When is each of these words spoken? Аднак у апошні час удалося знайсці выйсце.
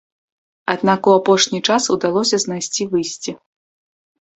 Аднак 0.75 1.01
у 1.11 1.13
апошні 1.19 1.59
час 1.69 1.83
удалося 1.99 2.43
знайсці 2.49 2.83
выйсце. 2.97 3.41